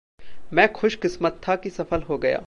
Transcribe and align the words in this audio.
मैं 0.53 0.73
खुशकिसमत 0.73 1.41
था 1.47 1.55
कि 1.55 1.69
सफ़ल 1.69 2.01
हो 2.01 2.17
गया। 2.17 2.39